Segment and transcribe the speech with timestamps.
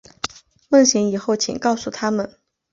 [0.67, 2.35] 梦醒以后请告诉他们